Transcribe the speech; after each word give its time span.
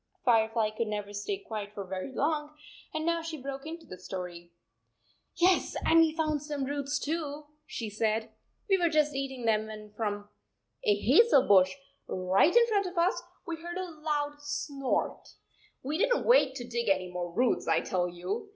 Firefly 0.25 0.71
could 0.71 0.87
never 0.87 1.13
stay 1.13 1.37
quiet 1.37 1.73
for 1.75 1.83
very 1.85 2.11
long 2.11 2.57
and 2.91 3.05
now 3.05 3.21
she 3.21 3.37
broke 3.39 3.67
into 3.67 3.85
the 3.85 3.99
story. 3.99 4.51
"Yes, 5.35 5.75
and 5.85 5.99
we 5.99 6.11
found 6.15 6.41
some 6.41 6.65
roots, 6.65 6.97
too," 6.97 7.45
she 7.67 7.87
said." 7.87 8.31
We 8.67 8.79
were 8.79 8.89
just 8.89 9.13
eating 9.13 9.45
them 9.45 9.67
when 9.67 9.93
from 9.93 10.27
a 10.83 10.95
hazel 10.95 11.47
bush 11.47 11.75
right 12.07 12.55
in 12.55 12.65
front 12.65 12.87
of 12.87 12.97
us 12.97 13.21
we 13.45 13.57
heard 13.57 13.77
a 13.77 13.91
loud 14.01 14.41
snort! 14.41 15.35
We 15.83 15.99
did 15.99 16.09
n 16.15 16.23
t 16.23 16.27
wait 16.27 16.55
to 16.55 16.67
dig 16.67 16.89
any 16.89 17.11
more 17.11 17.31
roots, 17.31 17.67
I 17.67 17.81
tell 17.81 18.09
you 18.09 18.49